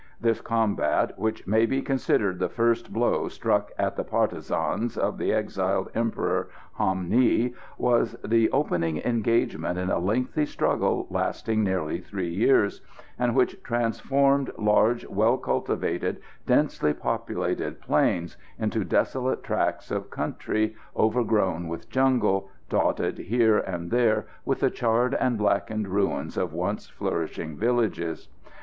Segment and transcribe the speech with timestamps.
[0.19, 5.31] This combat, which may be considered the first blow struck at the partisans of the
[5.31, 12.31] exiled Emperor Ham Nghi, was the opening engagement in a lengthy struggle lasting nearly three
[12.33, 12.81] years,
[13.19, 21.67] and which transformed large, well cultivated, densely populated plains into desolate tracts of country, overgrown
[21.67, 27.55] with jungle, dotted here and there with the charred and blackened ruins of once flourishing
[27.55, 28.29] villages.